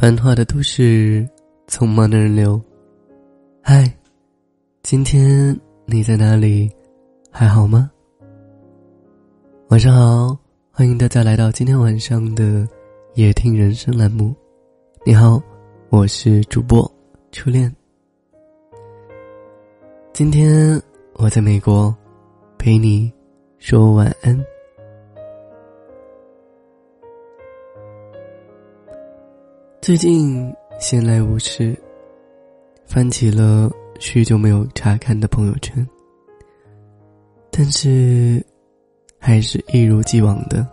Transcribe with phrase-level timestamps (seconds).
[0.00, 1.28] 繁华的都市，
[1.68, 2.58] 匆忙的人流。
[3.62, 3.84] 嗨，
[4.82, 6.70] 今天你在哪里？
[7.30, 7.90] 还好吗？
[9.68, 10.34] 晚上好，
[10.72, 12.66] 欢迎大家来到今天晚上的
[13.12, 14.34] 夜听人生栏目。
[15.04, 15.38] 你好，
[15.90, 16.90] 我是主播
[17.30, 17.70] 初恋。
[20.14, 20.80] 今天
[21.12, 21.94] 我在美国，
[22.56, 23.12] 陪你
[23.58, 24.49] 说晚安。
[29.82, 31.74] 最近闲来无事，
[32.84, 35.88] 翻起了许久没有查看的朋友圈，
[37.50, 38.44] 但是
[39.18, 40.68] 还是一如既往的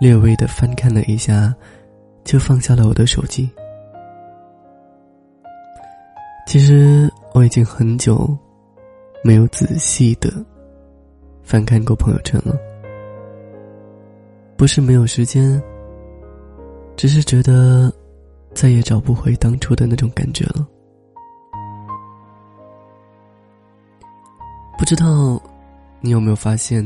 [0.00, 1.54] 略微的翻看了一下，
[2.24, 3.48] 就放下了我的手机。
[6.48, 8.36] 其实我已经很久
[9.22, 10.28] 没有仔细的
[11.44, 12.58] 翻看过朋友圈了，
[14.56, 15.62] 不是没有时间。
[16.98, 17.92] 只是觉得，
[18.52, 20.66] 再也找不回当初的那种感觉了。
[24.76, 25.40] 不知道
[26.00, 26.84] 你有没有发现，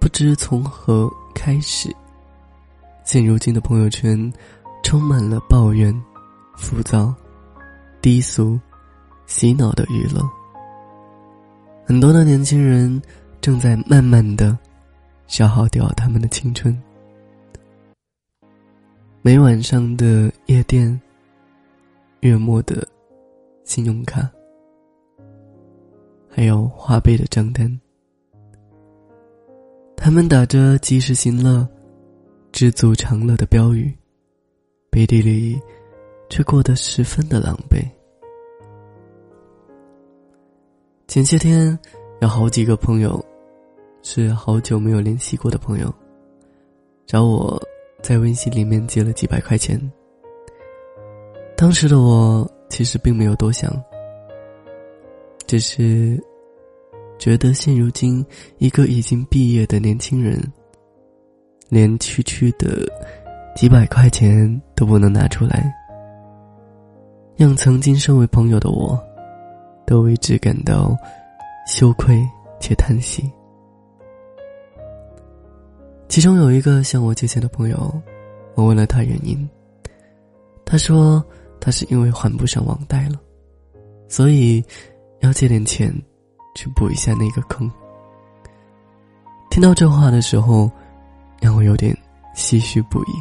[0.00, 1.94] 不知从何开始，
[3.04, 4.32] 现如今的朋友圈
[4.82, 5.94] 充满了抱怨、
[6.56, 7.14] 浮躁、
[8.02, 8.58] 低俗、
[9.26, 10.28] 洗脑的娱乐。
[11.86, 13.00] 很多的年轻人
[13.40, 14.58] 正在慢慢的
[15.28, 16.76] 消耗掉他们的青春。
[19.28, 20.98] 每晚上的夜店，
[22.20, 22.88] 月末的
[23.62, 24.26] 信用卡，
[26.30, 27.78] 还有花呗的账单，
[29.94, 31.68] 他们打着及时行乐、
[32.52, 33.94] 知足常乐的标语，
[34.88, 35.60] 背地里
[36.30, 37.86] 却过得十分的狼狈。
[41.06, 41.78] 前些天，
[42.22, 43.22] 有好几个朋友，
[44.00, 45.94] 是好久没有联系过的朋友，
[47.04, 47.62] 找我。
[48.02, 49.80] 在微信里面借了几百块钱。
[51.56, 53.70] 当时的我其实并没有多想，
[55.46, 56.22] 只是
[57.18, 58.24] 觉得现如今
[58.58, 60.40] 一个已经毕业的年轻人，
[61.68, 62.86] 连区区的
[63.56, 65.74] 几百块钱都不能拿出来，
[67.36, 68.96] 让曾经身为朋友的我，
[69.84, 70.96] 都为之感到
[71.66, 72.16] 羞愧
[72.60, 73.28] 且叹息。
[76.08, 78.02] 其中有一个向我借钱的朋友，
[78.54, 79.48] 我问了他原因。
[80.64, 81.24] 他说
[81.60, 83.20] 他是因为还不上网贷了，
[84.08, 84.64] 所以
[85.20, 85.92] 要借点钱
[86.54, 87.70] 去补一下那个坑。
[89.50, 90.70] 听到这话的时候，
[91.40, 91.96] 让我有点
[92.34, 93.12] 唏嘘不已。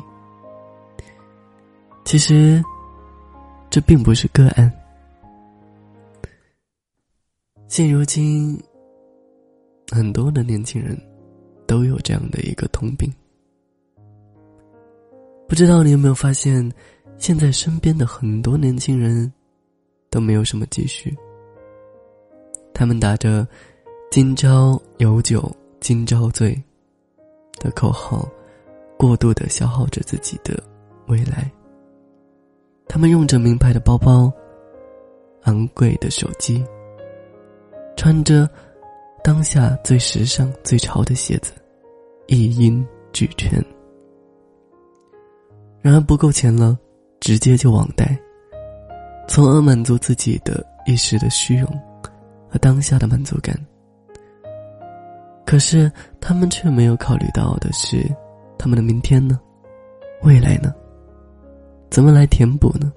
[2.04, 2.64] 其实，
[3.69, 4.72] 这并不是个案。
[7.68, 8.58] 现如今，
[9.92, 10.98] 很多的年轻人。
[11.67, 13.13] 都有这样的一个通病。
[15.47, 16.72] 不知道你有没有发现，
[17.17, 19.31] 现在身边的很多年轻人，
[20.09, 21.16] 都没有什么积蓄。
[22.73, 23.47] 他们打着
[24.09, 26.59] “今朝有酒今朝醉”
[27.59, 28.27] 的口号，
[28.97, 30.61] 过度的消耗着自己的
[31.07, 31.51] 未来。
[32.88, 34.31] 他们用着名牌的包包，
[35.44, 36.63] 昂贵的手机，
[37.95, 38.50] 穿着。
[39.23, 41.51] 当下最时尚、最潮的鞋子，
[42.28, 43.63] 一应俱全。
[45.81, 46.78] 然而不够钱了，
[47.19, 48.17] 直接就网贷，
[49.27, 51.69] 从而满足自己的一时的虚荣
[52.50, 53.57] 和当下的满足感。
[55.45, 58.03] 可是他们却没有考虑到的是，
[58.57, 59.39] 他们的明天呢？
[60.23, 60.73] 未来呢？
[61.89, 62.91] 怎么来填补呢？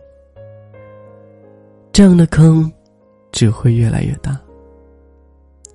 [1.92, 2.70] 这样的坑
[3.30, 4.40] 只会越来越大。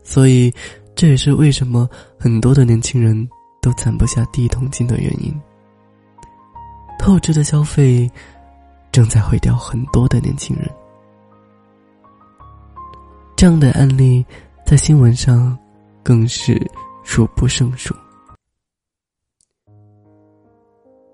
[0.05, 0.53] 所以，
[0.95, 3.27] 这也是为什么很多的年轻人
[3.59, 5.33] 都攒不下第一桶金的原因。
[6.99, 8.09] 透支的消费，
[8.91, 10.71] 正在毁掉很多的年轻人。
[13.35, 14.23] 这样的案例
[14.63, 15.57] 在新闻上
[16.03, 16.55] 更是
[17.03, 17.93] 数不胜数。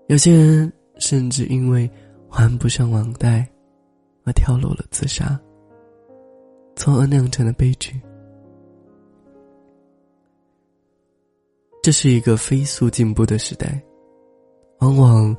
[0.08, 1.90] 有些人甚至因为
[2.30, 3.50] 还不上网贷，
[4.26, 5.40] 而跳楼了自杀，
[6.76, 8.00] 从而酿成了悲剧。
[11.82, 13.82] 这是一个飞速进步的时代，
[14.80, 15.36] 往往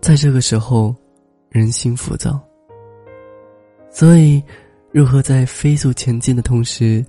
[0.00, 0.94] 在这个时候，
[1.48, 2.38] 人心浮躁。
[3.90, 4.42] 所以，
[4.92, 7.02] 如何在飞速前进的同时，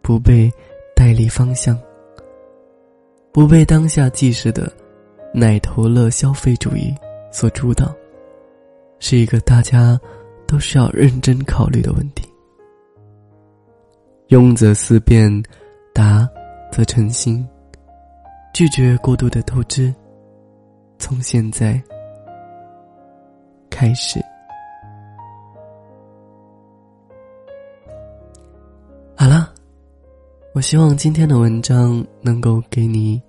[0.00, 0.48] 不被
[0.94, 1.76] 带离方向，
[3.32, 4.72] 不被当下即时的
[5.34, 6.94] 奶头乐消费主义
[7.32, 7.92] 所主导，
[9.00, 10.00] 是一个大家
[10.46, 12.28] 都需要认真考虑的问题。
[14.28, 15.42] 庸则思变，
[15.92, 16.28] 达
[16.70, 17.44] 则成心。
[18.52, 19.94] 拒绝过度的透支，
[20.98, 21.82] 从现在
[23.70, 24.20] 开始。
[29.16, 29.52] 好了，
[30.54, 33.22] 我希望今天的文章能够给你，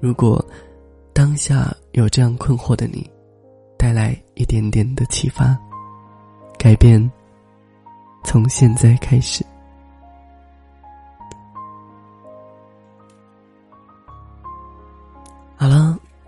[0.00, 0.44] 如果
[1.12, 3.08] 当下有这样困惑的你，
[3.76, 5.56] 带来一点点的启发，
[6.58, 7.10] 改变
[8.24, 9.44] 从现在开始。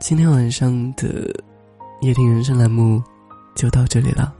[0.02, 1.32] 今天晚上的
[2.00, 3.00] 夜听人生栏目
[3.54, 4.34] 就到这里了。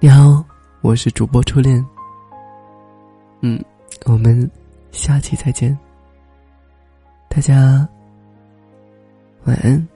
[0.00, 0.42] 你好，
[0.80, 1.84] 我是主播初恋。
[3.42, 3.62] 嗯，
[4.06, 4.50] 我们
[4.90, 5.78] 下期再见。
[7.28, 7.86] 大家
[9.44, 9.86] 晚安。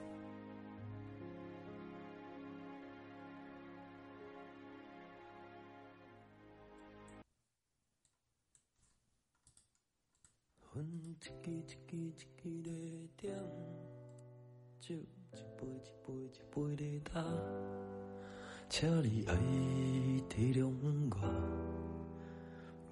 [15.59, 16.39] 一杯一杯一
[16.77, 17.19] 杯在打，
[18.69, 19.33] 请你爱
[20.29, 20.71] 体谅
[21.11, 21.17] 我，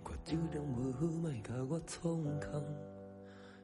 [0.04, 2.62] 我酒量无好，莫甲我创空。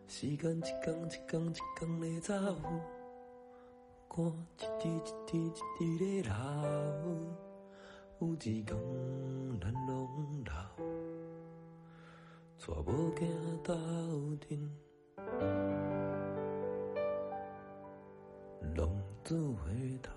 [0.07, 2.55] 时间一天一天一天在走，
[4.07, 4.25] 汗
[4.57, 5.51] 一滴一滴一
[5.99, 6.35] 滴在流，
[8.19, 8.65] 有一天
[9.59, 10.07] 咱拢
[10.45, 10.51] 老，
[12.57, 13.21] 带某囝
[13.63, 13.75] 斗
[14.37, 15.62] 阵。
[19.23, 20.11] 走回头。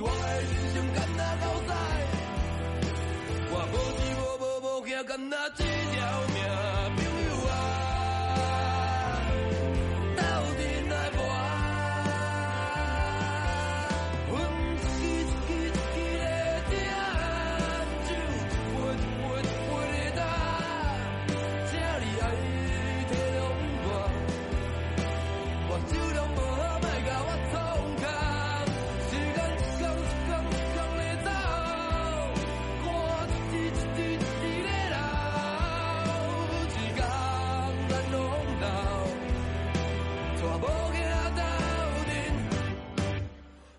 [0.00, 1.72] 我的人生，干那够在？
[3.50, 4.44] 我无钱，无无
[4.80, 5.96] 无惊，干那这条
[6.34, 6.37] 命。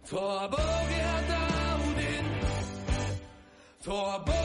[0.09, 0.17] 错
[0.49, 1.35] 不给他到
[1.95, 2.01] 底，
[3.79, 4.38] 错不。